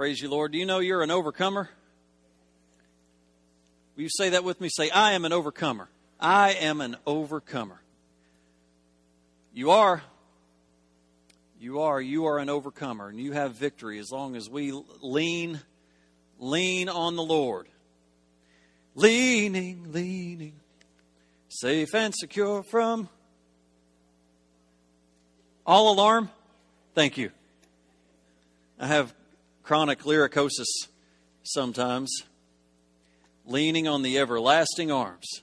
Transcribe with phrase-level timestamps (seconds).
[0.00, 0.52] Praise you, Lord.
[0.52, 1.68] Do you know you're an overcomer?
[3.94, 4.70] Will you say that with me?
[4.70, 5.90] Say, I am an overcomer.
[6.18, 7.82] I am an overcomer.
[9.52, 10.02] You are.
[11.60, 12.00] You are.
[12.00, 15.60] You are an overcomer, and you have victory as long as we lean,
[16.38, 17.68] lean on the Lord.
[18.94, 20.54] Leaning, leaning,
[21.50, 23.10] safe and secure from
[25.66, 26.30] all alarm.
[26.94, 27.32] Thank you.
[28.78, 29.14] I have
[29.70, 30.88] chronic lyricosis
[31.44, 32.24] sometimes,
[33.46, 35.42] leaning on the everlasting arms.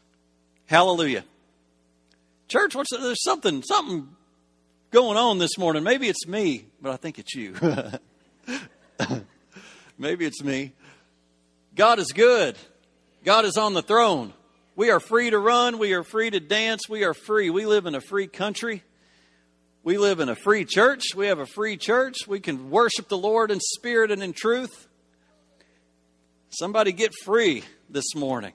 [0.65, 1.23] Hallelujah.
[2.49, 4.09] Church, what's there's something something
[4.91, 5.81] going on this morning.
[5.81, 7.55] Maybe it's me, but I think it's you.
[9.97, 10.73] Maybe it's me.
[11.73, 12.57] God is good.
[13.23, 14.33] God is on the throne.
[14.75, 15.77] We are free to run.
[15.77, 16.81] We are free to dance.
[16.89, 17.49] We are free.
[17.49, 18.83] We live in a free country.
[19.83, 21.03] We live in a free church.
[21.15, 22.27] We have a free church.
[22.27, 24.87] We can worship the Lord in spirit and in truth.
[26.49, 28.53] Somebody get free this morning.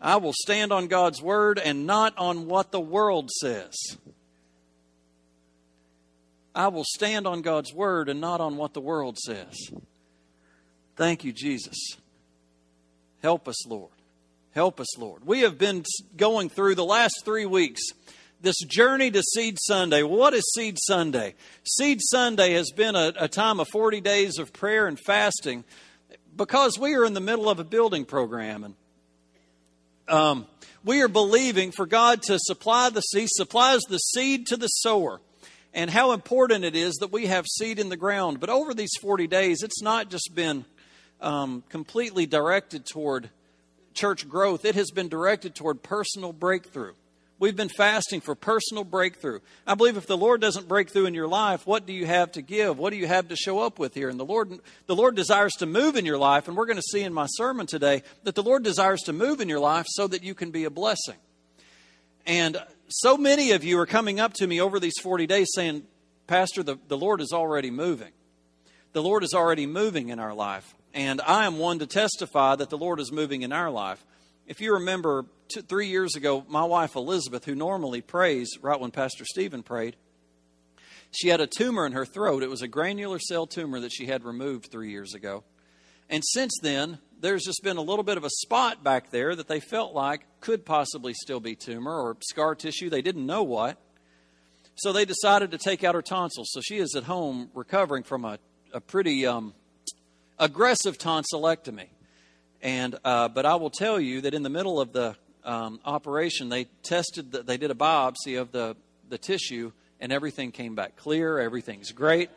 [0.00, 3.74] I will stand on God's word and not on what the world says.
[6.54, 9.54] I will stand on God's word and not on what the world says.
[10.96, 11.76] Thank you, Jesus.
[13.22, 13.90] Help us, Lord.
[14.52, 15.26] Help us, Lord.
[15.26, 15.84] We have been
[16.16, 17.82] going through the last three weeks
[18.46, 20.04] this journey to Seed Sunday.
[20.04, 21.34] What is Seed Sunday?
[21.64, 25.64] Seed Sunday has been a, a, time of 40 days of prayer and fasting
[26.36, 28.74] because we are in the middle of a building program and
[30.06, 30.46] um,
[30.84, 35.20] we are believing for God to supply the seed, supplies the seed to the sower.
[35.74, 38.38] And how important it is that we have seed in the ground.
[38.38, 40.64] But over these 40 days, it's not just been
[41.20, 43.28] um, completely directed toward
[43.92, 46.92] church growth, it has been directed toward personal breakthrough.
[47.38, 49.40] We've been fasting for personal breakthrough.
[49.66, 52.32] I believe if the Lord doesn't break through in your life, what do you have
[52.32, 52.78] to give?
[52.78, 54.08] What do you have to show up with here?
[54.08, 56.82] And the Lord, the Lord desires to move in your life, and we're going to
[56.82, 60.06] see in my sermon today that the Lord desires to move in your life so
[60.06, 61.16] that you can be a blessing.
[62.24, 62.56] And
[62.88, 65.82] so many of you are coming up to me over these 40 days saying,
[66.26, 68.12] Pastor, the, the Lord is already moving.
[68.94, 70.74] The Lord is already moving in our life.
[70.94, 74.04] And I am one to testify that the Lord is moving in our life.
[74.46, 78.90] If you remember, two, three years ago, my wife Elizabeth, who normally prays right when
[78.92, 79.96] Pastor Stephen prayed,
[81.10, 82.42] she had a tumor in her throat.
[82.42, 85.44] It was a granular cell tumor that she had removed three years ago.
[86.08, 89.48] And since then, there's just been a little bit of a spot back there that
[89.48, 92.90] they felt like could possibly still be tumor or scar tissue.
[92.90, 93.78] They didn't know what.
[94.76, 96.50] So they decided to take out her tonsils.
[96.52, 98.38] So she is at home recovering from a,
[98.72, 99.54] a pretty um,
[100.38, 101.88] aggressive tonsillectomy.
[102.62, 106.48] And uh, but I will tell you that in the middle of the um, operation,
[106.48, 108.76] they tested, the, they did a biopsy of the
[109.08, 111.38] the tissue, and everything came back clear.
[111.38, 112.30] Everything's great.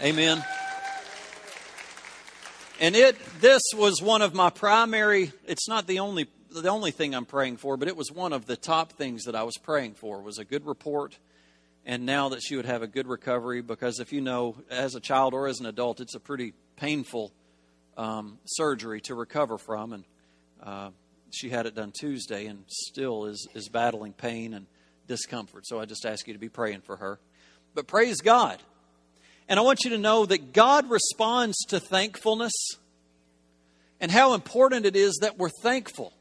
[0.00, 0.44] Amen.
[2.80, 5.32] And it this was one of my primary.
[5.46, 8.46] It's not the only the only thing I'm praying for, but it was one of
[8.46, 11.18] the top things that I was praying for was a good report
[11.84, 15.00] and now that she would have a good recovery because if you know as a
[15.00, 17.32] child or as an adult it's a pretty painful
[17.96, 20.04] um, surgery to recover from, and
[20.62, 20.90] uh,
[21.30, 24.66] she had it done Tuesday and still is, is battling pain and
[25.06, 25.66] discomfort.
[25.66, 27.18] So I just ask you to be praying for her.
[27.74, 28.62] But praise God.
[29.48, 32.52] And I want you to know that God responds to thankfulness
[34.00, 36.12] and how important it is that we're thankful.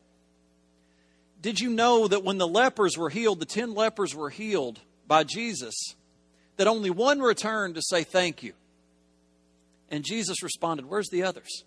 [1.42, 5.24] Did you know that when the lepers were healed, the 10 lepers were healed by
[5.24, 5.74] Jesus,
[6.58, 8.54] that only one returned to say thank you?
[9.92, 11.64] And Jesus responded, Where's the others?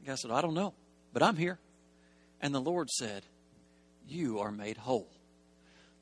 [0.00, 0.72] The guy said, I don't know,
[1.12, 1.58] but I'm here.
[2.40, 3.24] And the Lord said,
[4.08, 5.08] You are made whole.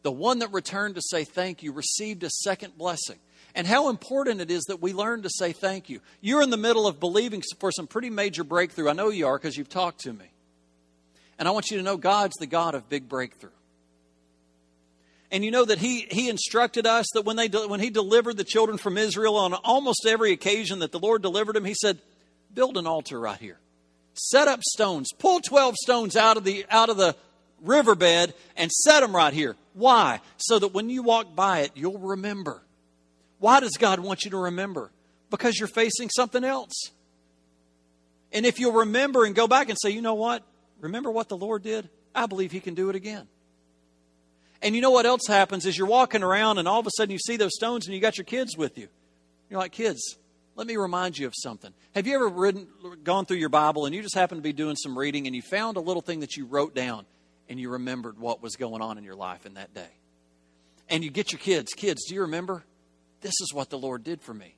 [0.03, 3.19] The one that returned to say thank you received a second blessing.
[3.55, 6.00] And how important it is that we learn to say thank you.
[6.21, 8.89] You're in the middle of believing for some pretty major breakthrough.
[8.89, 10.27] I know you are because you've talked to me.
[11.39, 13.50] And I want you to know God's the God of big breakthrough.
[15.31, 18.45] And you know that he, he instructed us that when, they, when he delivered the
[18.45, 21.99] children from Israel on almost every occasion that the Lord delivered them, he said,
[22.53, 23.59] build an altar right here.
[24.15, 25.10] Set up stones.
[25.19, 27.15] Pull 12 stones out of the, out of the
[27.63, 29.57] riverbed and set them right here.
[29.75, 30.21] Why?
[30.37, 32.63] So that when you walk by it, you'll remember.
[33.39, 34.91] Why does God want you to remember?
[35.31, 36.91] Because you're facing something else.
[38.33, 40.43] And if you'll remember and go back and say, you know what?
[40.81, 41.89] Remember what the Lord did?
[42.15, 43.28] I believe He can do it again.
[44.62, 47.12] And you know what else happens is you're walking around and all of a sudden
[47.12, 48.89] you see those stones and you got your kids with you.
[49.48, 50.16] You're like, kids,
[50.54, 51.72] let me remind you of something.
[51.95, 52.68] Have you ever written,
[53.03, 55.42] gone through your Bible and you just happened to be doing some reading and you
[55.42, 57.07] found a little thing that you wrote down
[57.48, 59.89] and you remembered what was going on in your life in that day?
[60.89, 62.65] And you get your kids, kids, do you remember?
[63.22, 64.56] This is what the Lord did for me.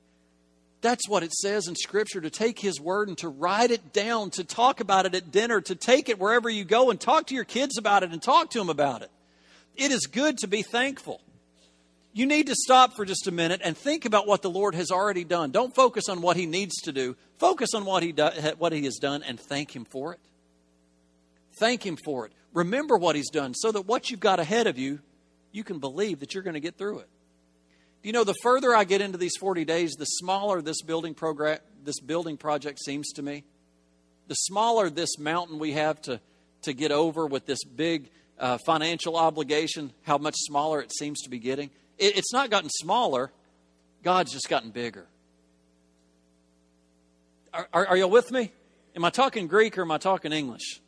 [0.81, 4.31] That's what it says in Scripture to take His Word and to write it down,
[4.31, 7.35] to talk about it at dinner, to take it wherever you go and talk to
[7.35, 9.09] your kids about it and talk to them about it.
[9.75, 11.21] It is good to be thankful.
[12.15, 14.91] You need to stop for just a minute and think about what the Lord has
[14.91, 15.49] already done.
[15.49, 17.15] Don't focus on what He needs to do.
[17.39, 18.29] Focus on what He, do,
[18.59, 20.19] what he has done and thank Him for it.
[21.59, 22.33] Thank Him for it.
[22.53, 24.99] Remember what He's done so that what you've got ahead of you,
[25.51, 27.09] you can believe that you're going to get through it.
[28.03, 31.59] You know, the further I get into these 40 days, the smaller this building program,
[31.83, 33.43] this building project seems to me.
[34.27, 36.19] The smaller this mountain we have to,
[36.63, 41.29] to get over with this big uh, financial obligation, how much smaller it seems to
[41.29, 41.69] be getting.
[41.97, 43.31] It, it's not gotten smaller,
[44.03, 45.07] God's just gotten bigger.
[47.53, 48.51] Are, are, are you with me?
[48.95, 50.81] Am I talking Greek or am I talking English?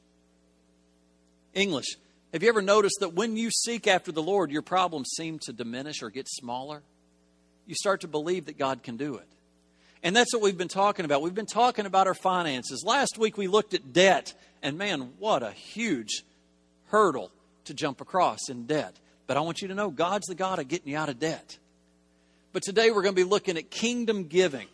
[1.54, 1.86] English.
[2.34, 5.54] Have you ever noticed that when you seek after the Lord, your problems seem to
[5.54, 6.84] diminish or get smaller?
[7.66, 9.28] you start to believe that God can do it.
[10.04, 11.22] And that's what we've been talking about.
[11.22, 12.84] We've been talking about our finances.
[12.86, 16.24] Last week we looked at debt, and man, what a huge
[16.88, 17.32] hurdle
[17.66, 18.96] to jump across in debt.
[19.28, 21.58] But I want you to know God's the God of getting you out of debt.
[22.54, 24.68] But today we're going to be looking at kingdom giving.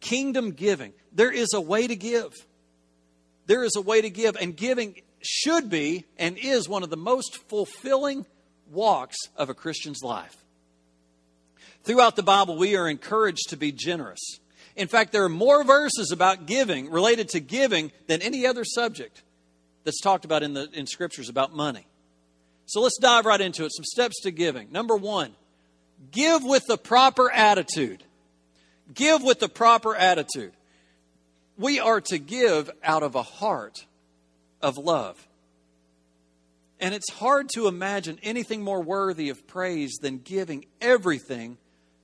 [0.00, 0.92] Kingdom giving.
[1.12, 2.32] There is a way to give.
[3.46, 6.96] There is a way to give, and giving should be and is one of the
[6.96, 8.26] most fulfilling
[8.70, 10.36] walks of a Christian's life.
[11.82, 14.20] Throughout the Bible, we are encouraged to be generous.
[14.76, 19.22] In fact, there are more verses about giving, related to giving, than any other subject
[19.88, 21.86] that's talked about in the in scriptures about money.
[22.66, 23.72] So let's dive right into it.
[23.74, 24.70] Some steps to giving.
[24.70, 25.34] Number one,
[26.10, 28.04] give with the proper attitude.
[28.92, 30.52] Give with the proper attitude.
[31.56, 33.86] We are to give out of a heart
[34.60, 35.26] of love.
[36.78, 41.56] And it's hard to imagine anything more worthy of praise than giving everything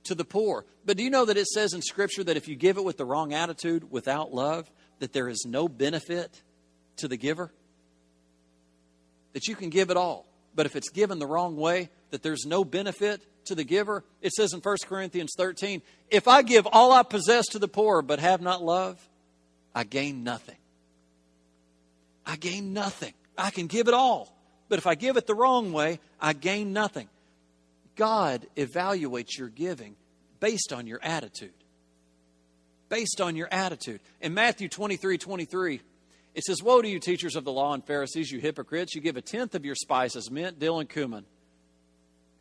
[0.05, 0.65] to the poor.
[0.83, 2.97] But do you know that it says in Scripture that if you give it with
[2.97, 6.41] the wrong attitude, without love, that there is no benefit
[6.97, 7.51] to the giver?
[9.35, 12.45] That you can give it all, but if it's given the wrong way, that there's
[12.45, 14.05] no benefit to the giver?
[14.21, 18.01] It says in 1 Corinthians 13, if I give all I possess to the poor
[18.01, 18.97] but have not love,
[19.75, 20.55] I gain nothing.
[22.25, 23.13] I gain nothing.
[23.37, 24.33] I can give it all,
[24.69, 27.09] but if I give it the wrong way, I gain nothing.
[27.97, 29.97] God evaluates your giving
[30.39, 31.51] based on your attitude.
[32.87, 33.99] Based on your attitude.
[34.21, 35.81] In Matthew 23 23,
[36.35, 38.93] it says, Woe to you, teachers of the law and Pharisees, you hypocrites!
[38.93, 41.25] You give a tenth of your spices, mint, dill, and cumin.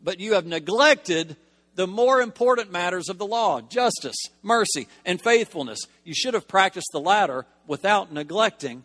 [0.02, 1.36] But you have neglected
[1.76, 5.78] the more important matters of the law justice, mercy, and faithfulness.
[6.02, 8.84] You should have practiced the latter without neglecting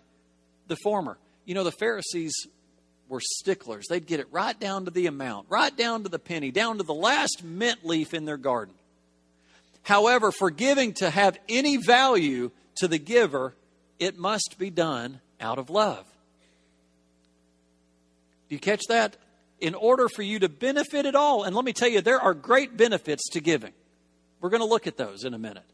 [0.67, 1.17] the former.
[1.43, 2.33] You know, the Pharisees
[3.07, 3.87] were sticklers.
[3.89, 6.83] They'd get it right down to the amount, right down to the penny, down to
[6.83, 8.75] the last mint leaf in their garden.
[9.81, 13.55] However, for giving to have any value to the giver,
[13.99, 16.05] it must be done out of love.
[18.47, 19.17] Do you catch that?
[19.59, 22.33] In order for you to benefit at all, and let me tell you, there are
[22.33, 23.73] great benefits to giving.
[24.41, 25.65] We're going to look at those in a minute.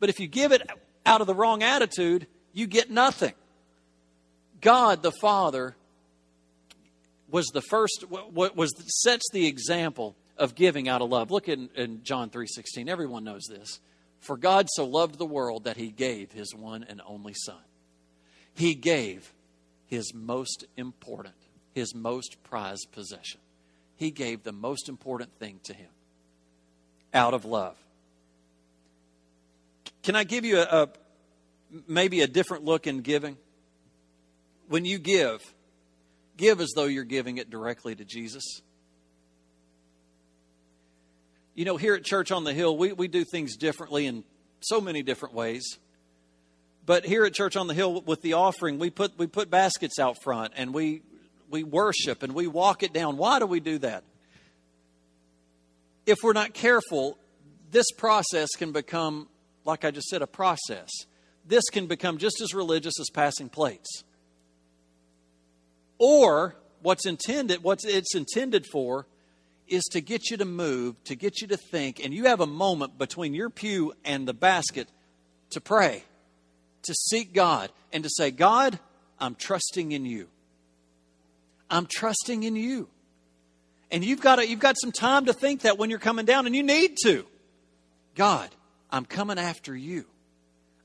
[0.00, 0.62] But if you give it
[1.06, 3.34] out of the wrong attitude, you get nothing.
[4.60, 5.76] God the Father
[7.30, 8.72] was the first was
[9.02, 11.30] sets the example of giving out of love.
[11.30, 12.88] Look in, in John 3:16.
[12.88, 13.80] Everyone knows this.
[14.20, 17.60] For God so loved the world that he gave his one and only son.
[18.58, 19.32] He gave
[19.86, 21.34] his most important,
[21.72, 23.40] his most prized possession.
[23.96, 25.88] He gave the most important thing to him
[27.14, 27.76] out of love.
[30.02, 30.88] Can I give you a, a
[31.86, 33.38] maybe a different look in giving?
[34.68, 35.42] When you give,
[36.38, 38.62] Give as though you're giving it directly to Jesus.
[41.56, 44.22] You know, here at Church on the Hill, we, we do things differently in
[44.60, 45.78] so many different ways.
[46.88, 49.98] But here at Church on the Hill with the offering, we put we put baskets
[49.98, 51.02] out front and we
[51.50, 53.18] we worship and we walk it down.
[53.18, 54.04] Why do we do that?
[56.06, 57.18] If we're not careful,
[57.70, 59.28] this process can become,
[59.66, 60.88] like I just said, a process.
[61.46, 64.04] This can become just as religious as passing plates.
[65.98, 69.06] Or what's intended, what it's intended for
[69.66, 72.46] is to get you to move, to get you to think, and you have a
[72.46, 74.88] moment between your pew and the basket
[75.50, 76.04] to pray,
[76.82, 78.78] to seek God, and to say, God,
[79.18, 80.28] I'm trusting in you.
[81.70, 82.88] I'm trusting in you.
[83.90, 86.46] And you've got, a, you've got some time to think that when you're coming down,
[86.46, 87.26] and you need to.
[88.14, 88.50] God,
[88.90, 90.06] I'm coming after you.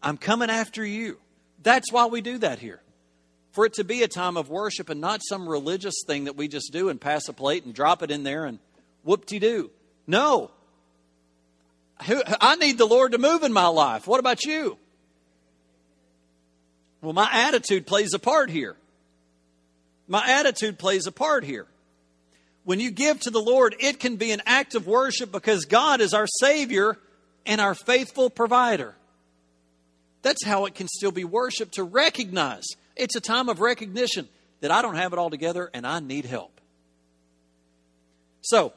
[0.02, 1.20] I'm coming after you.
[1.62, 2.82] That's why we do that here
[3.54, 6.48] for it to be a time of worship and not some religious thing that we
[6.48, 8.58] just do and pass a plate and drop it in there and
[9.04, 9.72] whoop de doo.
[10.08, 10.52] No.
[12.00, 14.08] I need the Lord to move in my life.
[14.08, 14.78] What about you?
[17.04, 18.78] Well, my attitude plays a part here.
[20.08, 21.68] My attitude plays a part here.
[22.64, 26.00] When you give to the Lord, it can be an act of worship because God
[26.00, 26.98] is our Savior
[27.46, 28.96] and our faithful provider.
[30.22, 32.64] That's how it can still be worship to recognize.
[32.96, 34.30] It's a time of recognition
[34.62, 36.62] that I don't have it all together and I need help.
[38.40, 38.72] So,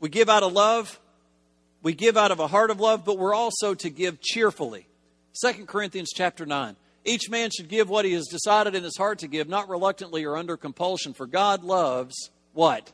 [0.00, 1.00] we give out of love,
[1.82, 4.86] we give out of a heart of love, but we're also to give cheerfully.
[5.42, 6.76] 2 Corinthians chapter 9.
[7.04, 10.24] Each man should give what he has decided in his heart to give, not reluctantly
[10.24, 12.92] or under compulsion, for God loves what?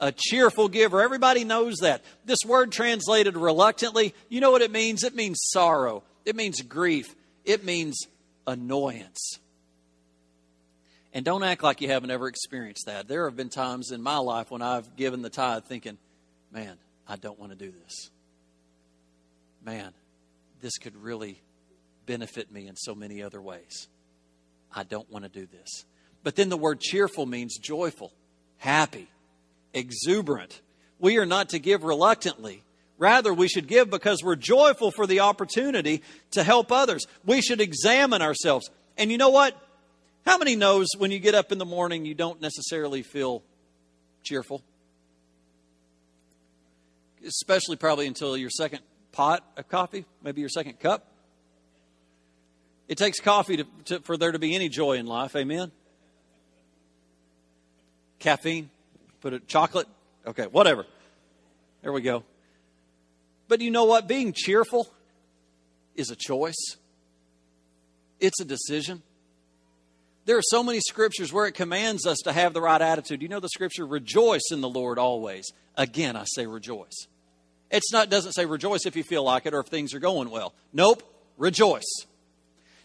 [0.00, 1.00] A cheerful giver.
[1.00, 2.02] Everybody knows that.
[2.24, 5.04] This word translated reluctantly, you know what it means?
[5.04, 7.14] It means sorrow, it means grief,
[7.44, 8.06] it means
[8.46, 9.38] annoyance.
[11.14, 13.08] And don't act like you haven't ever experienced that.
[13.08, 15.96] There have been times in my life when I've given the tithe thinking,
[16.52, 16.76] man,
[17.08, 18.10] I don't want to do this.
[19.64, 19.92] Man,
[20.60, 21.40] this could really
[22.08, 23.86] benefit me in so many other ways.
[24.74, 25.84] I don't want to do this.
[26.24, 28.12] But then the word cheerful means joyful,
[28.56, 29.08] happy,
[29.72, 30.60] exuberant.
[30.98, 32.64] We are not to give reluctantly.
[32.96, 37.06] Rather, we should give because we're joyful for the opportunity to help others.
[37.24, 38.68] We should examine ourselves.
[38.96, 39.54] And you know what?
[40.26, 43.44] How many knows when you get up in the morning you don't necessarily feel
[44.24, 44.64] cheerful?
[47.24, 48.80] Especially probably until your second
[49.12, 51.06] pot of coffee, maybe your second cup.
[52.88, 55.36] It takes coffee to, to, for there to be any joy in life.
[55.36, 55.70] Amen.
[58.18, 58.70] Caffeine,
[59.20, 59.86] put it chocolate.
[60.26, 60.86] Okay, whatever.
[61.82, 62.24] There we go.
[63.46, 64.08] But you know what?
[64.08, 64.88] Being cheerful
[65.94, 66.76] is a choice.
[68.20, 69.02] It's a decision.
[70.24, 73.22] There are so many scriptures where it commands us to have the right attitude.
[73.22, 75.50] You know the scripture, rejoice in the Lord always.
[75.76, 77.06] Again, I say rejoice.
[77.70, 80.30] It's not doesn't say rejoice if you feel like it or if things are going
[80.30, 80.52] well.
[80.72, 81.02] Nope,
[81.36, 82.06] rejoice.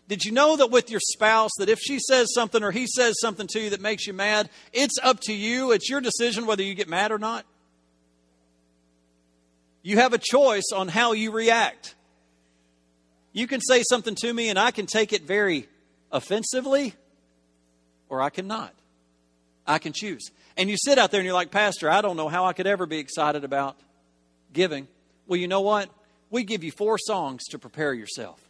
[0.07, 3.15] Did you know that with your spouse, that if she says something or he says
[3.19, 5.71] something to you that makes you mad, it's up to you.
[5.71, 7.45] It's your decision whether you get mad or not.
[9.81, 11.95] You have a choice on how you react.
[13.31, 15.67] You can say something to me and I can take it very
[16.11, 16.93] offensively
[18.09, 18.73] or I cannot.
[19.65, 20.31] I can choose.
[20.55, 22.67] And you sit out there and you're like, Pastor, I don't know how I could
[22.67, 23.75] ever be excited about
[24.51, 24.87] giving.
[25.27, 25.89] Well, you know what?
[26.29, 28.42] We give you four songs to prepare yourself.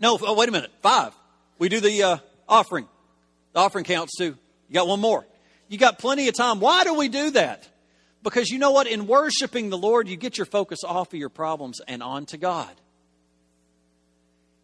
[0.00, 0.72] No, oh, wait a minute.
[0.80, 1.14] Five.
[1.58, 2.16] We do the uh,
[2.48, 2.88] offering.
[3.52, 4.36] The offering counts too.
[4.68, 5.26] You got one more.
[5.68, 6.58] You got plenty of time.
[6.58, 7.68] Why do we do that?
[8.22, 8.86] Because you know what?
[8.86, 12.70] In worshiping the Lord, you get your focus off of your problems and onto God.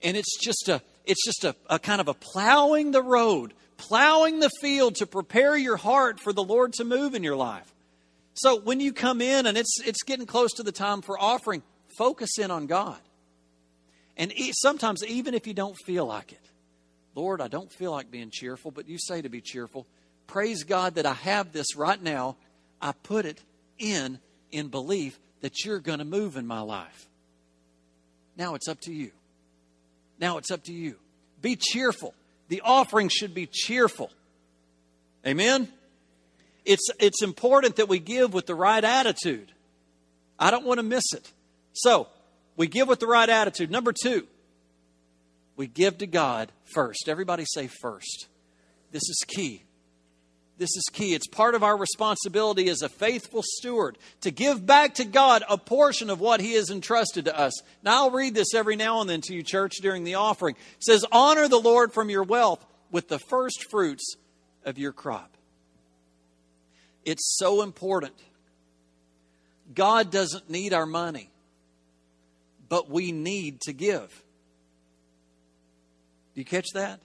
[0.03, 4.41] And it's just a it's just a, a kind of a plowing the road, plowing
[4.41, 7.73] the field to prepare your heart for the Lord to move in your life.
[8.35, 11.63] So when you come in and it's it's getting close to the time for offering,
[11.97, 12.99] focus in on God.
[14.17, 16.41] And sometimes, even if you don't feel like it,
[17.15, 19.87] Lord, I don't feel like being cheerful, but you say to be cheerful.
[20.27, 22.37] Praise God that I have this right now.
[22.81, 23.43] I put it
[23.79, 24.19] in
[24.51, 27.09] in belief that you're going to move in my life.
[28.37, 29.13] Now it's up to you.
[30.19, 30.97] Now it's up to you.
[31.41, 32.15] Be cheerful.
[32.49, 34.11] The offering should be cheerful.
[35.27, 35.69] Amen?
[36.65, 39.53] It's, it's important that we give with the right attitude.
[40.39, 41.31] I don't want to miss it.
[41.73, 42.09] So,
[42.57, 43.71] we give with the right attitude.
[43.71, 44.27] Number two,
[45.57, 47.09] we give to God first.
[47.09, 48.29] Everybody say first.
[48.93, 49.63] This is key.
[50.59, 51.13] This is key.
[51.13, 55.59] It's part of our responsibility as a faithful steward to give back to God a
[55.59, 57.53] portion of what He has entrusted to us.
[57.83, 60.55] Now, I'll read this every now and then to you, church, during the offering.
[60.55, 64.17] It says, Honor the Lord from your wealth with the first fruits
[64.65, 65.37] of your crop.
[67.05, 68.15] It's so important.
[69.75, 71.31] God doesn't need our money
[72.69, 74.23] but we need to give.
[76.35, 77.01] Do you catch that?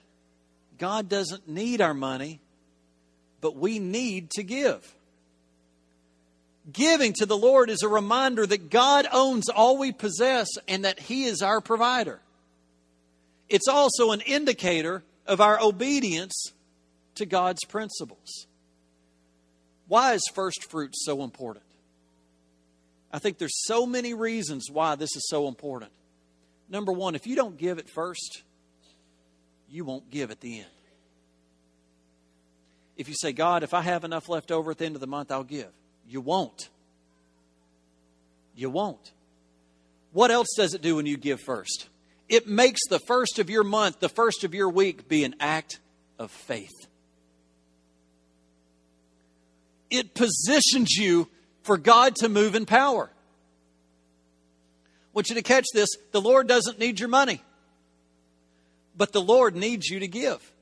[0.78, 2.40] God doesn't need our money,
[3.40, 4.94] but we need to give.
[6.72, 11.00] Giving to the Lord is a reminder that God owns all we possess and that
[11.00, 12.20] He is our provider.
[13.48, 16.52] It's also an indicator of our obedience
[17.16, 18.46] to God's principles.
[19.88, 21.64] Why is first fruits so important?
[23.12, 25.92] I think there's so many reasons why this is so important.
[26.68, 28.42] Number one, if you don't give at first,
[29.68, 30.68] you won't give at the end.
[32.96, 35.06] If you say, God, if I have enough left over at the end of the
[35.06, 35.70] month, I'll give,
[36.08, 36.68] you won't.
[38.54, 39.12] You won't.
[40.12, 41.88] What else does it do when you give first?
[42.28, 45.80] It makes the first of your month, the first of your week, be an act
[46.18, 46.86] of faith.
[49.90, 51.28] It positions you
[51.62, 53.10] for God to move in power.
[54.74, 55.88] I want you to catch this.
[56.12, 57.42] The Lord doesn't need your money,
[58.96, 60.52] but the Lord needs you to give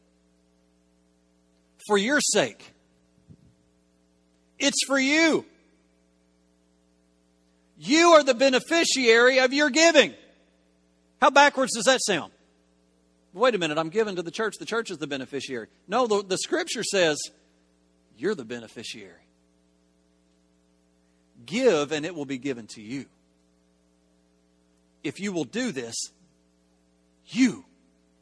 [1.87, 2.73] for your sake.
[4.59, 5.45] It's for you.
[7.79, 10.15] You are the beneficiary of your giving.
[11.21, 12.33] How backwards does that sound?
[13.33, 14.57] Wait a minute, I'm giving to the church.
[14.59, 15.69] The church is the beneficiary.
[15.89, 17.19] No, the, the scripture says
[18.17, 19.23] you're the beneficiary.
[21.47, 23.07] Give, and it will be given to you.
[25.03, 25.97] If you will do this,
[27.27, 27.65] you,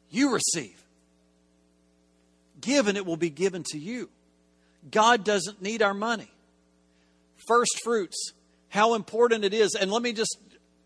[0.09, 0.81] you receive.
[2.61, 4.09] Give, and it will be given to you.
[4.89, 6.31] God doesn't need our money.
[7.47, 8.33] First fruits,
[8.69, 9.75] how important it is.
[9.75, 10.37] And let me just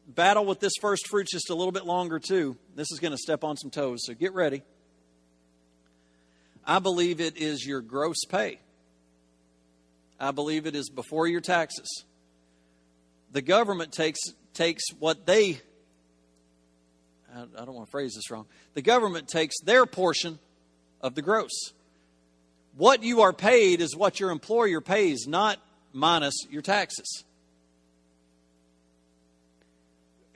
[0.07, 2.57] battle with this first fruits just a little bit longer, too.
[2.75, 4.63] This is going to step on some toes, so get ready.
[6.65, 8.59] I believe it is your gross pay.
[10.19, 12.05] I believe it is before your taxes.
[13.33, 14.19] The government takes
[14.53, 15.59] takes what they
[17.35, 18.45] I don't want to phrase this wrong.
[18.75, 20.37] The government takes their portion
[21.01, 21.73] of the gross.
[22.75, 25.59] What you are paid is what your employer pays, not
[25.91, 27.23] minus your taxes.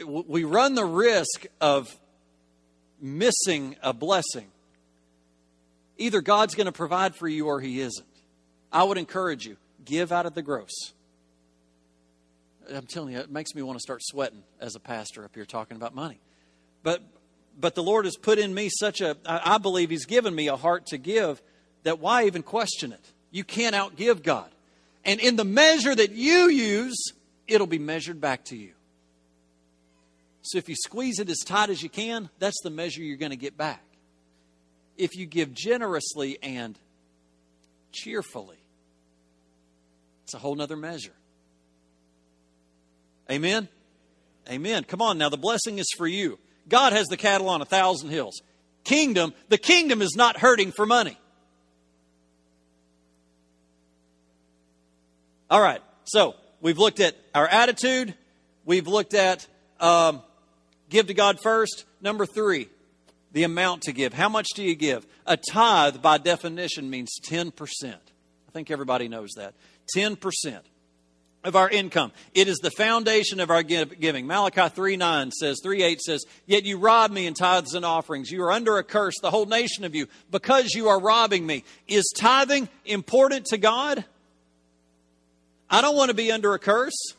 [0.04, 1.96] We run the risk of
[3.02, 4.48] missing a blessing.
[5.98, 8.08] Either God's going to provide for you or He isn't.
[8.72, 10.94] I would encourage you give out of the gross.
[12.70, 15.46] I'm telling you, it makes me want to start sweating as a pastor up here
[15.46, 16.20] talking about money.
[16.84, 17.02] But
[17.60, 20.56] but the Lord has put in me such a I believe He's given me a
[20.56, 21.42] heart to give
[21.84, 23.14] that why even question it?
[23.32, 24.50] You can't outgive God.
[25.06, 26.98] And in the measure that you use,
[27.48, 28.74] it'll be measured back to you.
[30.42, 33.32] So if you squeeze it as tight as you can, that's the measure you're going
[33.32, 33.84] to get back.
[34.98, 36.78] If you give generously and
[37.92, 38.58] cheerfully,
[40.24, 41.14] it's a whole nother measure.
[43.32, 43.68] Amen?
[44.50, 44.84] Amen.
[44.84, 46.40] Come on now, the blessing is for you.
[46.70, 48.42] God has the cattle on a thousand hills.
[48.84, 51.18] Kingdom, the kingdom is not hurting for money.
[55.50, 58.14] All right, so we've looked at our attitude.
[58.66, 59.48] We've looked at
[59.80, 60.22] um,
[60.90, 61.86] give to God first.
[62.02, 62.70] Number three,
[63.32, 64.14] the amount to give.
[64.14, 65.06] How much do you give?
[65.26, 67.52] A tithe, by definition, means 10%.
[67.84, 69.54] I think everybody knows that.
[69.96, 70.60] 10%
[71.48, 72.12] of our income.
[72.34, 74.28] It is the foundation of our giving.
[74.28, 78.30] Malachi 3 9 says, 3 8 says, Yet you rob me in tithes and offerings.
[78.30, 81.64] You are under a curse, the whole nation of you, because you are robbing me.
[81.88, 84.04] Is tithing important to God?
[85.70, 87.14] I don't want to be under a curse.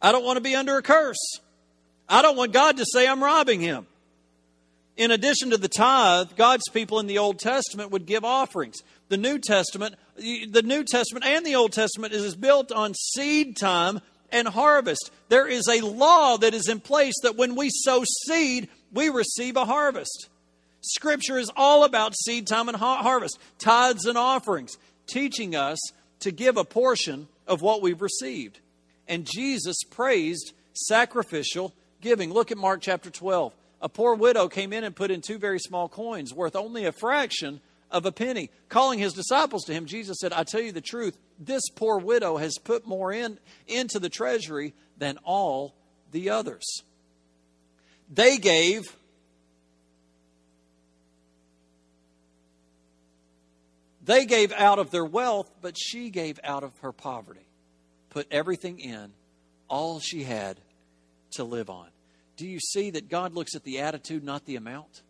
[0.00, 1.38] I don't want to be under a curse.
[2.08, 3.86] I don't want God to say I'm robbing him.
[4.96, 8.76] In addition to the tithe, God's people in the Old Testament would give offerings.
[9.08, 14.00] The New Testament, the New Testament and the Old Testament is built on seed time
[14.30, 15.10] and harvest.
[15.28, 19.56] There is a law that is in place that when we sow seed, we receive
[19.56, 20.28] a harvest.
[20.82, 24.76] Scripture is all about seed time and harvest, tithes and offerings,
[25.06, 25.78] teaching us
[26.20, 28.58] to give a portion of what we've received.
[29.08, 32.32] And Jesus praised sacrificial giving.
[32.32, 33.54] Look at Mark chapter 12.
[33.82, 36.92] A poor widow came in and put in two very small coins worth only a
[36.92, 38.48] fraction of a penny.
[38.68, 42.36] Calling his disciples to him, Jesus said, I tell you the truth, this poor widow
[42.36, 45.74] has put more in into the treasury than all
[46.12, 46.82] the others.
[48.08, 48.96] They gave
[54.04, 57.46] They gave out of their wealth, but she gave out of her poverty.
[58.10, 59.12] Put everything in,
[59.68, 60.58] all she had
[61.34, 61.86] to live on.
[62.42, 65.02] Do you see that God looks at the attitude, not the amount?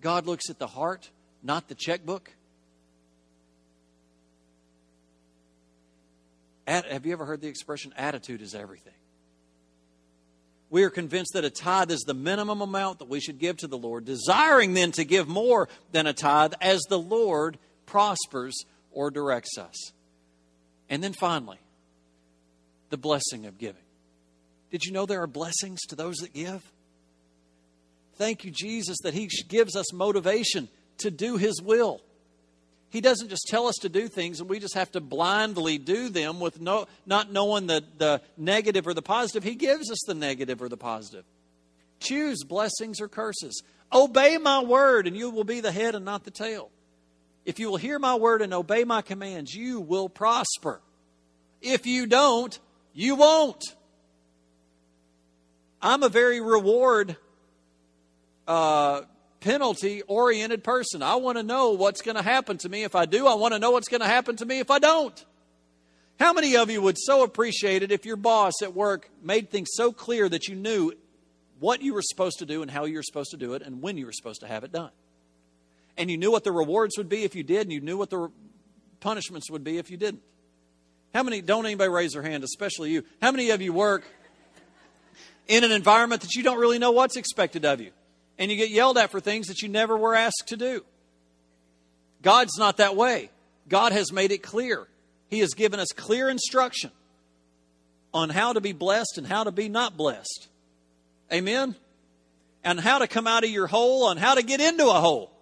[0.00, 1.08] God looks at the heart,
[1.40, 2.32] not the checkbook?
[6.66, 8.92] have you ever heard the expression, attitude is everything?
[10.68, 13.68] We are convinced that a tithe is the minimum amount that we should give to
[13.68, 19.12] the Lord, desiring then to give more than a tithe as the Lord prospers or
[19.12, 19.92] directs us.
[20.90, 21.60] And then finally,
[22.90, 23.81] the blessing of giving.
[24.72, 26.72] Did you know there are blessings to those that give?
[28.16, 32.00] Thank you, Jesus, that He gives us motivation to do His will.
[32.88, 36.08] He doesn't just tell us to do things and we just have to blindly do
[36.08, 39.44] them with no, not knowing the, the negative or the positive.
[39.44, 41.24] He gives us the negative or the positive.
[42.00, 43.62] Choose blessings or curses.
[43.92, 46.70] Obey my word and you will be the head and not the tail.
[47.44, 50.80] If you will hear my word and obey my commands, you will prosper.
[51.60, 52.58] If you don't,
[52.92, 53.64] you won't.
[55.82, 57.16] I'm a very reward
[58.46, 59.02] uh,
[59.40, 61.02] penalty oriented person.
[61.02, 63.26] I want to know what's going to happen to me if I do.
[63.26, 65.24] I want to know what's going to happen to me if I don't.
[66.20, 69.70] How many of you would so appreciate it if your boss at work made things
[69.72, 70.92] so clear that you knew
[71.58, 73.82] what you were supposed to do and how you were supposed to do it and
[73.82, 74.90] when you were supposed to have it done?
[75.96, 78.08] And you knew what the rewards would be if you did, and you knew what
[78.08, 78.30] the
[79.00, 80.22] punishments would be if you didn't.
[81.12, 83.02] How many, don't anybody raise their hand, especially you.
[83.20, 84.04] How many of you work
[85.48, 87.90] in an environment that you don't really know what's expected of you?
[88.38, 90.84] And you get yelled at for things that you never were asked to do.
[92.22, 93.30] God's not that way.
[93.68, 94.86] God has made it clear.
[95.28, 96.90] He has given us clear instruction
[98.14, 100.48] on how to be blessed and how to be not blessed.
[101.32, 101.74] Amen?
[102.64, 105.32] And how to come out of your hole, on how to get into a hole.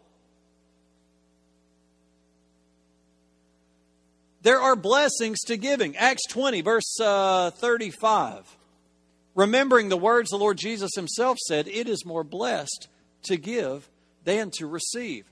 [4.42, 5.96] There are blessings to giving.
[5.96, 8.56] Acts 20, verse uh, 35.
[9.40, 12.88] Remembering the words the Lord Jesus himself said, it is more blessed
[13.22, 13.88] to give
[14.24, 15.24] than to receive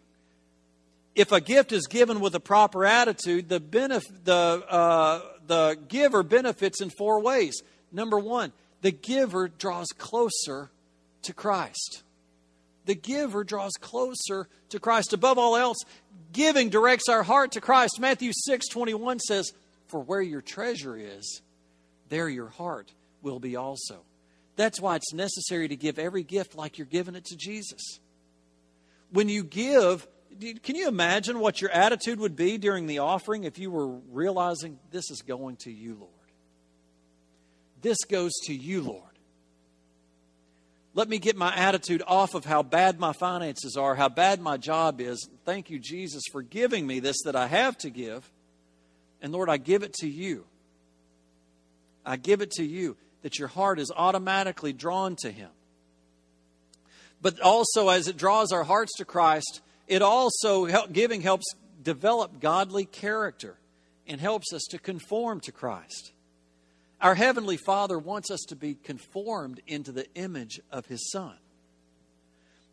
[1.15, 4.33] if a gift is given with a proper attitude, the, benef- the,
[4.67, 7.61] uh, the giver benefits in four ways.
[7.93, 10.71] Number one, the giver draws closer
[11.23, 12.03] to Christ.
[12.87, 15.13] The giver draws closer to Christ.
[15.13, 15.79] Above all else,
[16.33, 18.01] giving directs our heart to Christ.
[18.01, 19.53] Matthew 6 21 says,
[19.89, 21.43] For where your treasure is,
[22.09, 22.91] there your heart
[23.23, 24.05] will be also.
[24.57, 28.01] That's why it's necessary to give every gift like you're giving it to Jesus.
[29.11, 30.07] When you give,
[30.63, 34.79] can you imagine what your attitude would be during the offering if you were realizing
[34.91, 36.13] this is going to you, Lord?
[37.81, 39.03] This goes to you, Lord.
[40.95, 44.57] Let me get my attitude off of how bad my finances are, how bad my
[44.57, 45.29] job is.
[45.45, 48.29] Thank you, Jesus, for giving me this that I have to give.
[49.23, 50.47] And Lord, I give it to you.
[52.05, 55.51] I give it to you that your heart is automatically drawn to Him.
[57.21, 61.47] But also, as it draws our hearts to Christ, it also, giving helps
[61.83, 63.59] develop godly character
[64.07, 66.13] and helps us to conform to Christ.
[67.01, 71.35] Our Heavenly Father wants us to be conformed into the image of His Son.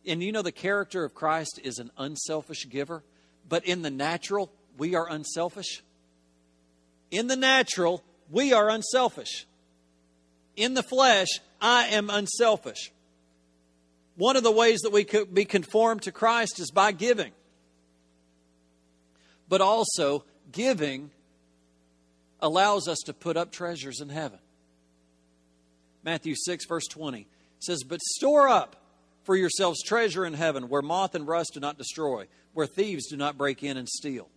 [0.08, 3.04] And you know, the character of Christ is an unselfish giver,
[3.48, 5.84] but in the natural, we are unselfish.
[7.12, 9.46] In the natural, we are unselfish.
[10.56, 11.28] In the flesh,
[11.62, 12.92] I am unselfish.
[14.16, 17.32] One of the ways that we could be conformed to Christ is by giving.
[19.50, 21.12] But also, giving
[22.40, 24.40] allows us to put up treasures in heaven.
[26.04, 27.28] Matthew 6, verse 20
[27.60, 28.76] says, But store up
[29.24, 33.18] for yourselves treasure in heaven, where moth and rust do not destroy, where thieves do
[33.18, 34.30] not break in and steal.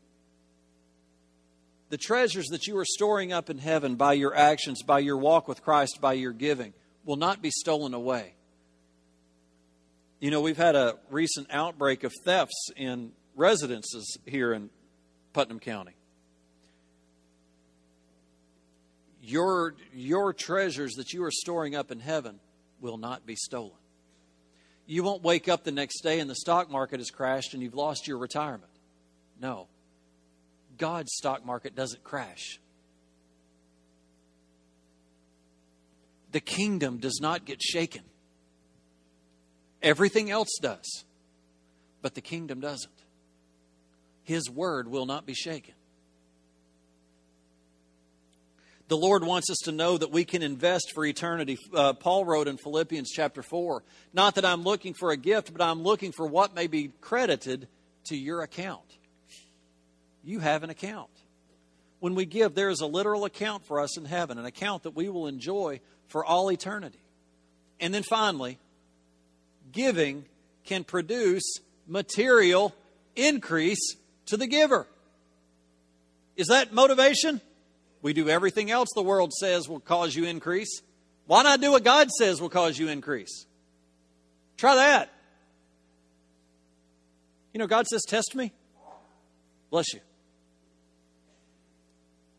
[1.91, 5.49] The treasures that you are storing up in heaven by your actions, by your walk
[5.49, 6.75] with Christ, by your giving,
[7.05, 8.35] will not be stolen away.
[10.21, 14.69] You know, we've had a recent outbreak of thefts in residences here in
[15.33, 15.95] Putnam County.
[19.23, 22.41] Your, your treasures that you are storing up in heaven
[22.81, 23.77] will not be stolen.
[24.87, 27.75] You won't wake up the next day and the stock market has crashed and you've
[27.75, 28.73] lost your retirement.
[29.41, 29.69] No.
[30.79, 32.61] God's stock market doesn't crash.
[36.33, 38.03] The kingdom does not get shaken.
[39.83, 41.05] Everything else does,
[42.03, 42.93] but the kingdom doesn't.
[44.25, 45.75] His word will not be shaken.
[48.89, 51.59] The Lord wants us to know that we can invest for eternity.
[51.75, 53.83] Uh, Paul wrote in Philippians chapter 4
[54.15, 57.69] Not that I'm looking for a gift, but I'm looking for what may be credited
[58.07, 58.98] to your account.
[60.25, 61.11] You have an account.
[62.01, 64.95] When we give, there is a literal account for us in heaven, an account that
[64.95, 67.01] we will enjoy for all eternity.
[67.81, 68.59] And then finally,
[69.73, 70.25] giving
[70.65, 71.45] can produce
[71.87, 72.75] material
[73.17, 74.87] increase to the giver.
[76.37, 77.41] Is that motivation?
[78.01, 80.83] We do everything else the world says will cause you increase.
[81.27, 83.45] Why not do what God says will cause you increase?
[84.57, 85.13] Try that.
[87.53, 88.53] You know, God says, Test me.
[89.71, 90.01] Bless you.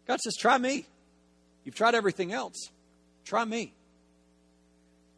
[0.09, 0.87] God says, Try me.
[1.63, 2.71] You've tried everything else.
[3.25, 3.73] Try me.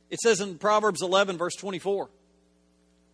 [0.10, 2.10] It says in Proverbs 11, verse 24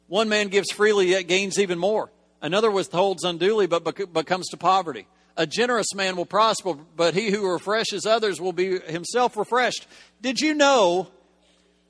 [0.08, 2.10] One man gives freely, yet gains even more.
[2.42, 5.06] Another withholds unduly, but, but comes to poverty.
[5.38, 9.86] A generous man will prosper, but he who refreshes others will be himself refreshed.
[10.20, 11.10] Did you know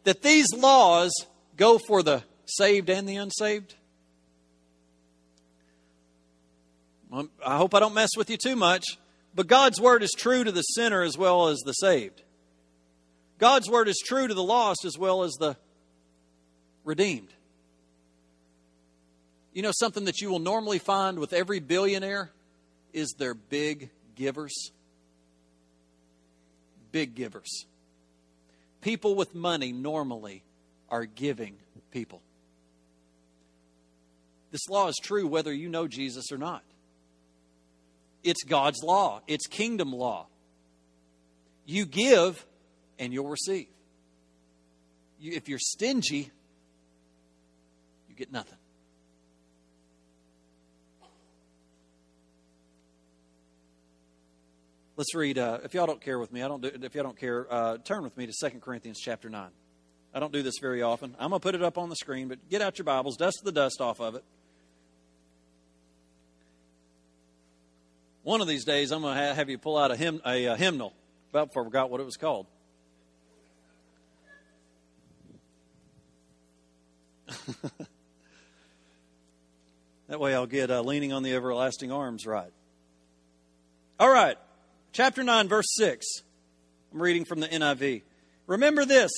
[0.04, 1.14] that these laws
[1.56, 3.74] go for the saved and the unsaved?
[7.14, 8.98] I hope I don't mess with you too much,
[9.38, 12.24] but God's word is true to the sinner as well as the saved.
[13.38, 15.56] God's word is true to the lost as well as the
[16.84, 17.32] redeemed.
[19.54, 22.32] You know, something that you will normally find with every billionaire
[22.94, 24.72] is they're big givers.
[26.92, 27.68] big givers.
[28.82, 30.42] People with money normally
[30.90, 31.58] are giving
[31.92, 32.24] people.
[34.50, 36.64] This law is true whether you know Jesus or not.
[38.28, 40.28] It's God's law, it's kingdom law.
[41.66, 42.46] You give
[43.00, 43.68] and you'll receive.
[45.18, 46.30] You, if you're stingy,
[48.10, 48.58] you get nothing.
[54.98, 55.38] Let's read.
[55.38, 56.62] Uh, if y'all don't care with me, I don't.
[56.62, 59.52] Do, if y'all don't care, uh, turn with me to 2 Corinthians chapter nine.
[60.14, 61.16] I don't do this very often.
[61.18, 63.54] I'm gonna put it up on the screen, but get out your Bibles, dust the
[63.54, 64.26] dust off of it.
[68.28, 70.92] One of these days, I'm gonna have you pull out a, hymn, a, a hymnal.
[71.30, 72.46] About forgot what it was called.
[80.10, 82.52] that way, I'll get uh, leaning on the everlasting arms right.
[83.98, 84.36] All right.
[84.92, 86.06] Chapter 9, verse 6.
[86.92, 88.02] I'm reading from the NIV.
[88.46, 89.12] Remember this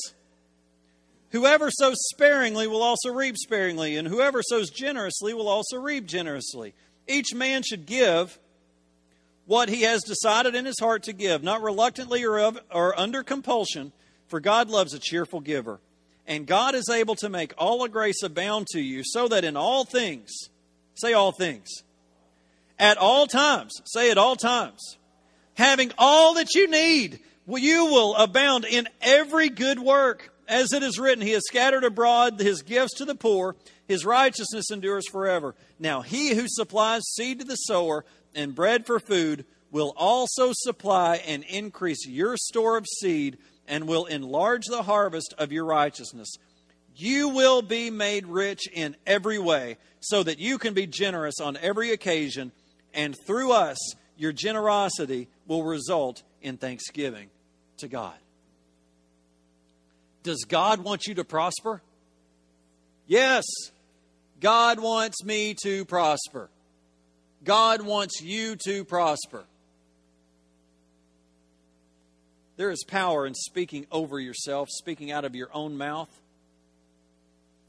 [1.31, 6.75] Whoever sows sparingly will also reap sparingly, and whoever sows generously will also reap generously.
[7.07, 8.37] Each man should give
[9.49, 13.23] what he has decided in his heart to give, not reluctantly or, of, or under
[13.23, 13.91] compulsion,
[14.27, 15.79] for God loves a cheerful giver.
[16.27, 19.57] And God is able to make all a grace abound to you, so that in
[19.57, 20.29] all things,
[20.93, 21.67] say all things,
[22.77, 24.97] at all times, say at all times,
[25.55, 30.31] having all that you need, you will abound in every good work.
[30.47, 33.55] As it is written, He has scattered abroad His gifts to the poor,
[33.87, 35.55] His righteousness endures forever.
[35.79, 41.17] Now, He who supplies seed to the sower and bread for food will also supply
[41.17, 43.37] and increase your store of seed
[43.67, 46.33] and will enlarge the harvest of your righteousness.
[46.95, 51.57] You will be made rich in every way so that you can be generous on
[51.57, 52.51] every occasion,
[52.93, 53.77] and through us,
[54.17, 57.29] your generosity will result in thanksgiving
[57.77, 58.15] to God.
[60.23, 61.81] Does God want you to prosper?
[63.07, 63.45] Yes.
[64.41, 66.49] God wants me to prosper.
[67.43, 69.45] God wants you to prosper.
[72.57, 76.09] There is power in speaking over yourself, speaking out of your own mouth.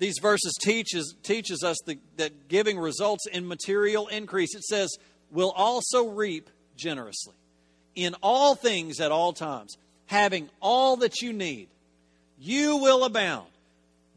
[0.01, 4.55] These verses teaches, teaches us the, that giving results in material increase.
[4.55, 4.91] It says,
[5.31, 7.35] will also reap generously
[7.95, 11.69] in all things at all times, having all that you need.
[12.39, 13.51] You will abound,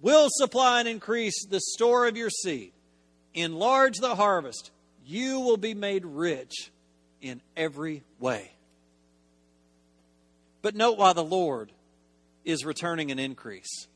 [0.01, 2.71] will supply and increase the store of your seed,
[3.33, 4.71] enlarge the harvest.
[5.05, 6.71] You will be made rich
[7.21, 8.51] in every way.
[10.61, 11.71] But note why the Lord
[12.45, 13.87] is returning an increase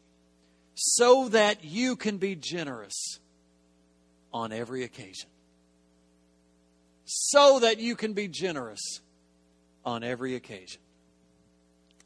[0.76, 3.20] so that you can be generous
[4.34, 5.30] on every occasion
[7.08, 9.00] so that you can be generous
[9.86, 10.82] on every occasion.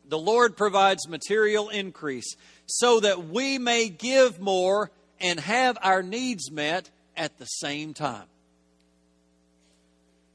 [0.08, 2.36] The Lord provides material increase
[2.68, 8.26] so that we may give more and have our needs met at the same time.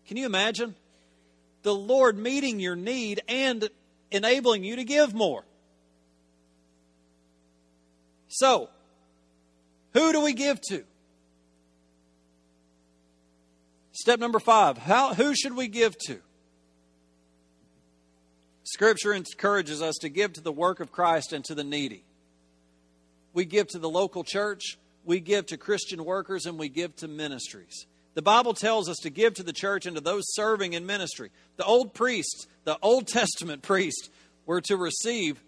[0.06, 0.74] Can you imagine?
[1.62, 3.68] The Lord meeting your need and
[4.10, 5.44] enabling you to give more.
[8.28, 8.68] So,
[9.92, 10.84] who do we give to?
[13.92, 16.20] Step number five how, who should we give to?
[18.62, 22.04] Scripture encourages us to give to the work of Christ and to the needy.
[23.32, 27.08] We give to the local church, we give to Christian workers, and we give to
[27.08, 27.86] ministries.
[28.16, 31.30] The Bible tells us to give to the church and to those serving in ministry.
[31.58, 34.08] The old priests, the Old Testament priests,
[34.46, 35.38] were to receive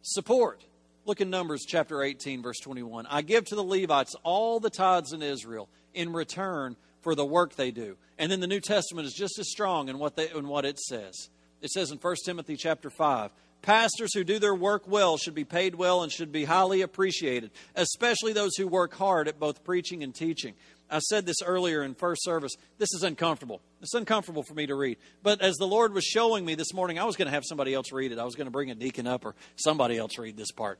[0.00, 0.64] support.
[1.04, 3.06] Look in Numbers chapter 18, verse 21.
[3.10, 5.68] I give to the Levites all the tithes in Israel.
[5.92, 7.98] In return, for the work they do.
[8.18, 10.78] And then the New Testament is just as strong in what, they, in what it
[10.78, 11.28] says.
[11.60, 13.30] It says in 1 Timothy chapter 5,
[13.62, 17.50] Pastors who do their work well should be paid well and should be highly appreciated,
[17.74, 20.54] especially those who work hard at both preaching and teaching.
[20.90, 22.52] I said this earlier in first service.
[22.78, 23.60] This is uncomfortable.
[23.82, 24.96] It's uncomfortable for me to read.
[25.22, 27.74] But as the Lord was showing me this morning, I was going to have somebody
[27.74, 28.18] else read it.
[28.18, 30.78] I was going to bring a deacon up or somebody else read this part.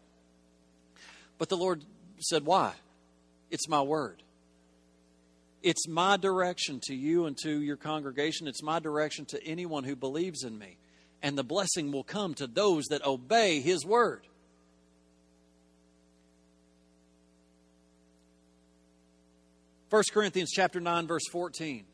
[1.36, 1.84] But the Lord
[2.20, 2.72] said, Why?
[3.50, 4.22] It's my word.
[5.62, 8.46] It's my direction to you and to your congregation.
[8.46, 10.78] It's my direction to anyone who believes in me.
[11.20, 14.27] And the blessing will come to those that obey his word.
[19.88, 21.84] First Corinthians chapter 9 verse 14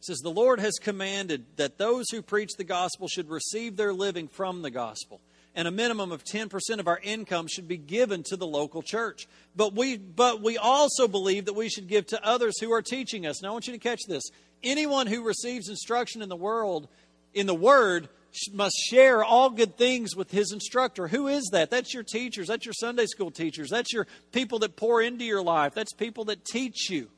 [0.00, 4.26] says the Lord has commanded that those who preach the gospel should receive their living
[4.26, 5.20] from the gospel
[5.54, 9.26] and a minimum of 10% of our income should be given to the local church.
[9.54, 13.26] But we, but we also believe that we should give to others who are teaching
[13.26, 13.42] us.
[13.42, 14.22] Now, I want you to catch this.
[14.62, 16.88] Anyone who receives instruction in the world,
[17.34, 18.08] in the Word,
[18.52, 21.06] must share all good things with his instructor.
[21.08, 21.70] Who is that?
[21.70, 22.48] That's your teachers.
[22.48, 23.68] That's your Sunday school teachers.
[23.68, 25.74] That's your people that pour into your life.
[25.74, 27.10] That's people that teach you.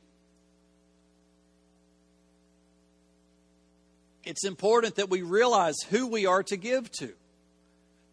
[4.24, 7.12] It's important that we realize who we are to give to.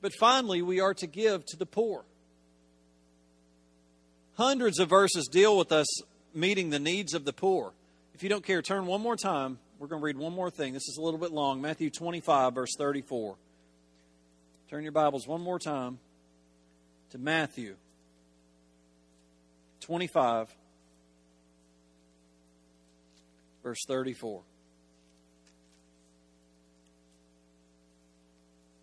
[0.02, 2.04] But finally, we are to give to the poor.
[4.36, 5.88] Hundreds of verses deal with us
[6.34, 7.74] meeting the needs of the poor.
[8.13, 9.60] If you don't care, turn one more time.
[9.80, 10.74] We're going to read one more thing.
[10.74, 11.62] This is a little bit long.
[11.62, 13.36] Matthew 25, verse 34.
[14.69, 16.00] Turn your Bibles one more time
[17.12, 17.76] to Matthew
[19.82, 20.47] 25,
[23.63, 24.41] verse 34.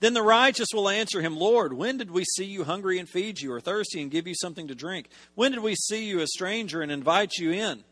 [0.00, 3.40] Then the righteous will answer him, Lord, when did we see you hungry and feed
[3.40, 5.08] you, or thirsty and give you something to drink?
[5.34, 7.84] When did we see you a stranger and invite you in?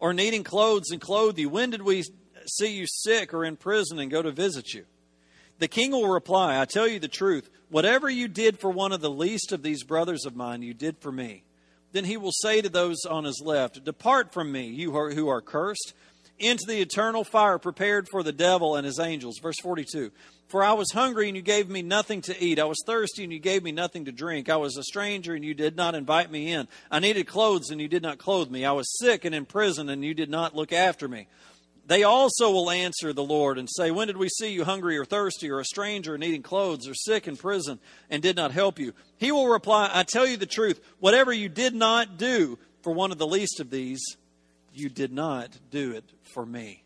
[0.00, 1.48] or needing clothes and clothe you?
[1.48, 2.02] When did we
[2.46, 4.86] see you sick or in prison and go to visit you?
[5.58, 9.02] The king will reply, I tell you the truth, whatever you did for one of
[9.02, 11.44] the least of these brothers of mine, you did for me.
[11.92, 15.42] Then he will say to those on his left, Depart from me, you who are
[15.42, 15.92] cursed
[16.40, 19.38] into the eternal fire prepared for the devil and his angels.
[19.40, 20.10] Verse 42.
[20.48, 22.58] For I was hungry and you gave me nothing to eat.
[22.58, 24.48] I was thirsty and you gave me nothing to drink.
[24.48, 26.66] I was a stranger and you did not invite me in.
[26.90, 28.64] I needed clothes and you did not clothe me.
[28.64, 31.28] I was sick and in prison and you did not look after me.
[31.86, 35.04] They also will answer the Lord and say, When did we see you hungry or
[35.04, 38.92] thirsty or a stranger needing clothes or sick in prison and did not help you?
[39.18, 43.12] He will reply, I tell you the truth, whatever you did not do for one
[43.12, 44.16] of the least of these,
[44.72, 46.82] you did not do it for me.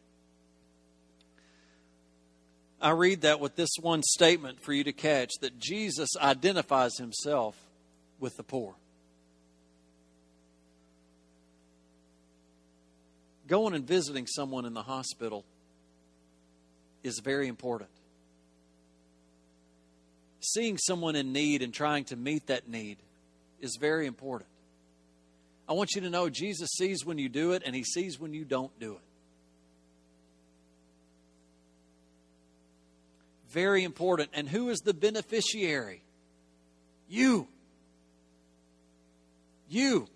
[2.80, 7.56] I read that with this one statement for you to catch that Jesus identifies himself
[8.20, 8.74] with the poor.
[13.46, 15.44] Going and visiting someone in the hospital
[17.02, 17.90] is very important.
[20.40, 22.98] Seeing someone in need and trying to meet that need
[23.60, 24.50] is very important.
[25.68, 28.34] I want you to know Jesus sees when you do it and he sees when
[28.34, 29.00] you don't do it.
[33.50, 34.30] Very important.
[34.34, 36.02] And who is the beneficiary?
[37.08, 37.46] You.
[39.68, 40.08] You.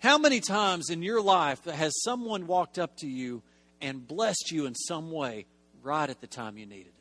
[0.00, 3.42] How many times in your life has someone walked up to you
[3.80, 5.46] and blessed you in some way
[5.82, 6.92] right at the time you needed it?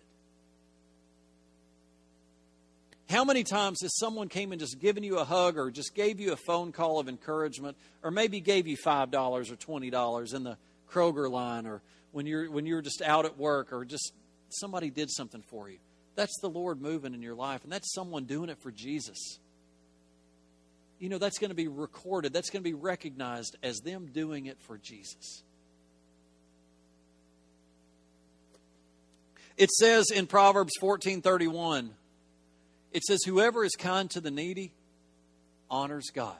[3.13, 6.19] How many times has someone came and just given you a hug or just gave
[6.19, 10.57] you a phone call of encouragement or maybe gave you $5 or $20 in the
[10.89, 14.13] Kroger line or when you're when you're just out at work or just
[14.49, 15.77] somebody did something for you.
[16.15, 19.37] That's the Lord moving in your life and that's someone doing it for Jesus.
[20.97, 22.33] You know, that's going to be recorded.
[22.33, 25.43] That's going to be recognized as them doing it for Jesus.
[29.55, 31.91] It says in Proverbs 14:31
[32.93, 34.73] it says, Whoever is kind to the needy
[35.69, 36.37] honors God.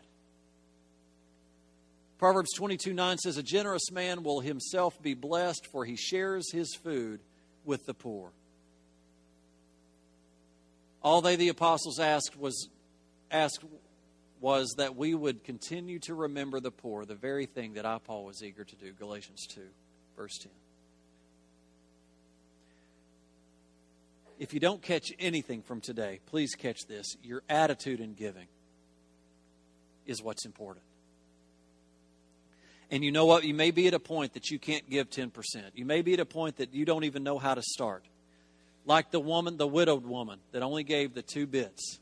[2.19, 6.73] Proverbs 22 9 says, A generous man will himself be blessed, for he shares his
[6.75, 7.19] food
[7.65, 8.31] with the poor.
[11.01, 12.69] All they, the apostles, asked was,
[13.29, 13.65] asked
[14.39, 18.23] was that we would continue to remember the poor, the very thing that I, Paul,
[18.23, 18.93] was eager to do.
[18.93, 19.61] Galatians 2,
[20.15, 20.51] verse 10.
[24.43, 27.15] If you don't catch anything from today, please catch this.
[27.23, 28.47] Your attitude in giving
[30.05, 30.83] is what's important.
[32.91, 33.45] And you know what?
[33.45, 35.31] You may be at a point that you can't give 10%.
[35.75, 38.03] You may be at a point that you don't even know how to start.
[38.85, 41.99] Like the woman, the widowed woman that only gave the two bits.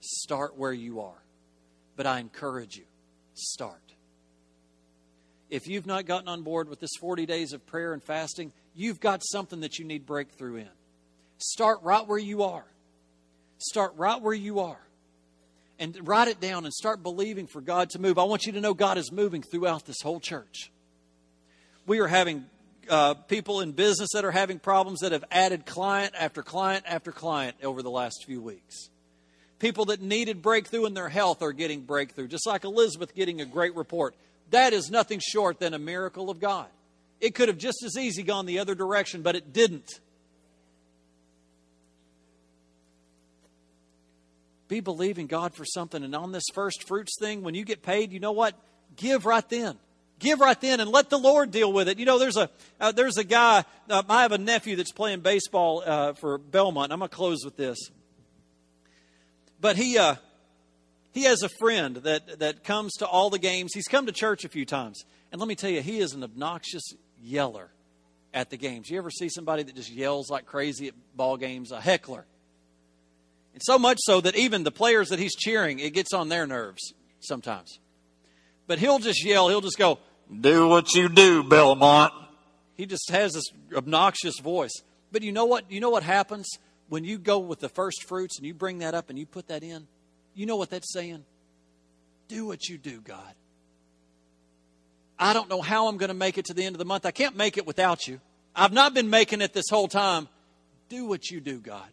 [0.00, 1.22] Start where you are.
[1.94, 2.84] But I encourage you,
[3.34, 3.94] start.
[5.50, 8.98] If you've not gotten on board with this 40 days of prayer and fasting, you've
[8.98, 10.68] got something that you need breakthrough in.
[11.42, 12.64] Start right where you are.
[13.58, 14.78] Start right where you are.
[15.78, 18.16] And write it down and start believing for God to move.
[18.16, 20.70] I want you to know God is moving throughout this whole church.
[21.84, 22.44] We are having
[22.88, 27.10] uh, people in business that are having problems that have added client after client after
[27.10, 28.90] client over the last few weeks.
[29.58, 33.46] People that needed breakthrough in their health are getting breakthrough, just like Elizabeth getting a
[33.46, 34.14] great report.
[34.50, 36.66] That is nothing short than a miracle of God.
[37.20, 40.00] It could have just as easy gone the other direction, but it didn't.
[44.72, 46.02] Be believing God for something.
[46.02, 48.54] And on this first fruits thing, when you get paid, you know what?
[48.96, 49.76] Give right then.
[50.18, 51.98] Give right then and let the Lord deal with it.
[51.98, 52.48] You know, there's a
[52.80, 53.64] uh, there's a guy.
[53.90, 56.92] Uh, I have a nephew that's playing baseball uh, for Belmont.
[56.92, 57.90] I'm gonna close with this.
[59.60, 60.14] But he uh,
[61.12, 63.72] he has a friend that that comes to all the games.
[63.74, 66.22] He's come to church a few times, and let me tell you, he is an
[66.22, 66.84] obnoxious
[67.20, 67.70] yeller
[68.32, 68.88] at the games.
[68.88, 71.72] You ever see somebody that just yells like crazy at ball games?
[71.72, 72.26] A heckler.
[73.52, 76.46] And so much so that even the players that he's cheering, it gets on their
[76.46, 77.78] nerves sometimes.
[78.66, 79.98] But he'll just yell, he'll just go,
[80.40, 82.12] Do what you do, Belmont.
[82.74, 83.44] He just has this
[83.74, 84.72] obnoxious voice.
[85.10, 85.70] But you know what?
[85.70, 86.48] You know what happens
[86.88, 89.48] when you go with the first fruits and you bring that up and you put
[89.48, 89.86] that in?
[90.34, 91.24] You know what that's saying?
[92.28, 93.34] Do what you do, God.
[95.18, 97.04] I don't know how I'm going to make it to the end of the month.
[97.04, 98.20] I can't make it without you.
[98.56, 100.28] I've not been making it this whole time.
[100.88, 101.86] Do what you do, God.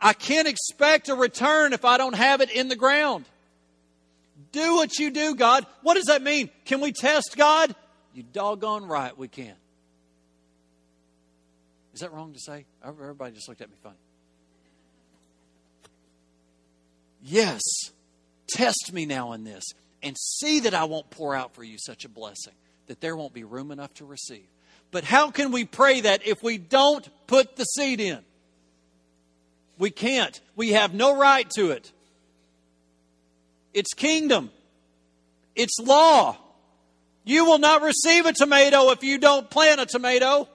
[0.00, 3.24] I can't expect a return if I don't have it in the ground.
[4.52, 5.66] Do what you do, God.
[5.82, 6.50] What does that mean?
[6.64, 7.74] Can we test God?
[8.14, 9.54] You doggone right we can.
[11.94, 12.64] Is that wrong to say?
[12.84, 13.96] Everybody just looked at me funny.
[17.22, 17.60] Yes,
[18.48, 19.64] test me now in this
[20.02, 22.54] and see that I won't pour out for you such a blessing
[22.86, 24.46] that there won't be room enough to receive.
[24.90, 28.18] But how can we pray that if we don't put the seed in?
[29.80, 30.38] We can't.
[30.56, 31.90] We have no right to it.
[33.72, 34.50] It's kingdom,
[35.56, 36.36] it's law.
[37.24, 40.48] You will not receive a tomato if you don't plant a tomato.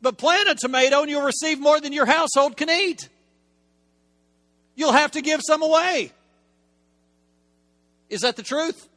[0.00, 3.08] But plant a tomato and you'll receive more than your household can eat.
[4.76, 6.12] You'll have to give some away.
[8.08, 8.88] Is that the truth?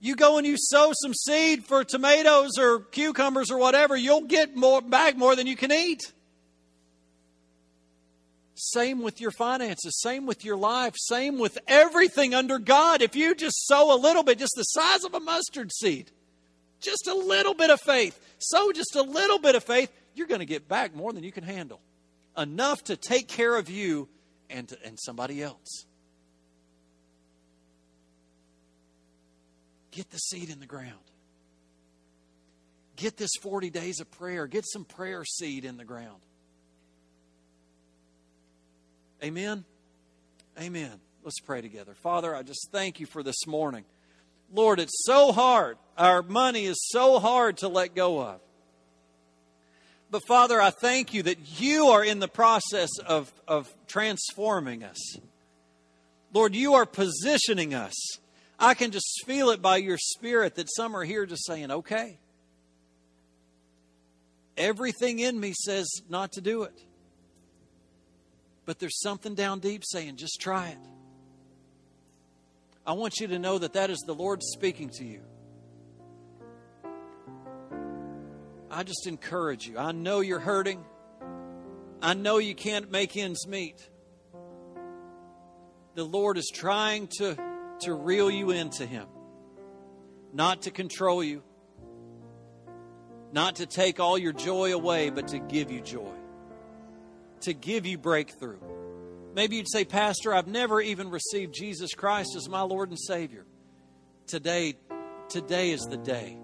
[0.00, 4.56] You go and you sow some seed for tomatoes or cucumbers or whatever, you'll get
[4.56, 6.12] more back more than you can eat.
[8.60, 13.02] Same with your finances, same with your life, same with everything under God.
[13.02, 16.10] If you just sow a little bit, just the size of a mustard seed,
[16.80, 20.40] just a little bit of faith, sow just a little bit of faith, you're going
[20.40, 21.80] to get back more than you can handle.
[22.36, 24.08] Enough to take care of you
[24.50, 25.84] and, and somebody else.
[29.92, 30.94] Get the seed in the ground.
[32.96, 34.48] Get this 40 days of prayer.
[34.48, 36.22] Get some prayer seed in the ground.
[39.22, 39.64] Amen?
[40.60, 41.00] Amen.
[41.24, 41.94] Let's pray together.
[41.94, 43.84] Father, I just thank you for this morning.
[44.52, 45.76] Lord, it's so hard.
[45.96, 48.40] Our money is so hard to let go of.
[50.10, 55.18] But Father, I thank you that you are in the process of, of transforming us.
[56.32, 57.94] Lord, you are positioning us.
[58.58, 62.18] I can just feel it by your spirit that some are here just saying, okay.
[64.56, 66.80] Everything in me says not to do it.
[68.68, 70.78] But there's something down deep saying, just try it.
[72.86, 75.22] I want you to know that that is the Lord speaking to you.
[78.70, 79.78] I just encourage you.
[79.78, 80.84] I know you're hurting.
[82.02, 83.88] I know you can't make ends meet.
[85.94, 87.38] The Lord is trying to,
[87.80, 89.06] to reel you into Him,
[90.34, 91.42] not to control you,
[93.32, 96.17] not to take all your joy away, but to give you joy
[97.42, 98.58] to give you breakthrough.
[99.34, 103.44] Maybe you'd say, Pastor, I've never even received Jesus Christ as my Lord and Savior.
[104.26, 104.76] Today,
[105.28, 106.38] today is the day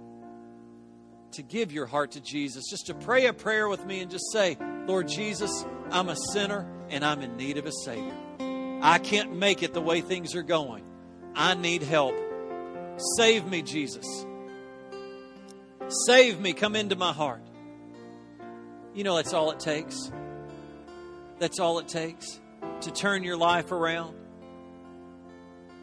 [1.32, 2.64] to give your heart to Jesus.
[2.70, 6.66] Just to pray a prayer with me and just say, Lord Jesus, I'm a sinner
[6.88, 8.14] and I'm in need of a Savior.
[8.80, 10.84] I can't make it the way things are going.
[11.34, 12.14] I need help.
[13.16, 14.06] Save me, Jesus.
[16.06, 16.52] Save me.
[16.52, 17.42] Come into my heart.
[18.94, 20.12] You know, that's all it takes.
[21.38, 22.40] That's all it takes
[22.82, 24.16] to turn your life around.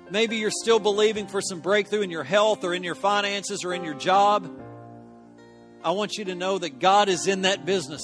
[0.10, 3.74] Maybe you're still believing for some breakthrough in your health or in your finances or
[3.74, 4.50] in your job.
[5.84, 8.02] I want you to know that God is in that business.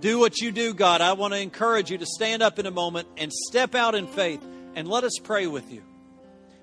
[0.00, 1.00] Do what you do, God.
[1.00, 4.06] I want to encourage you to stand up in a moment and step out in
[4.06, 4.42] faith
[4.74, 5.82] and let us pray with you.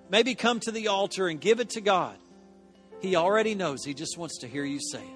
[0.10, 2.18] Maybe come to the altar and give it to God.
[3.01, 5.14] He already knows, He just wants to hear you say it.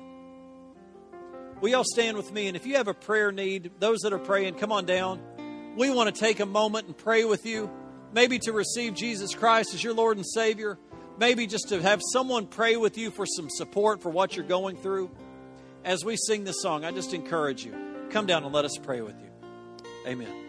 [1.62, 2.48] We all stand with me?
[2.48, 5.20] And if you have a prayer need, those that are praying, come on down.
[5.76, 7.70] We want to take a moment and pray with you.
[8.14, 10.78] Maybe to receive Jesus Christ as your Lord and Savior.
[11.18, 14.78] Maybe just to have someone pray with you for some support for what you're going
[14.78, 15.12] through.
[15.84, 19.02] As we sing this song, I just encourage you come down and let us pray
[19.02, 19.30] with you.
[20.08, 20.49] Amen.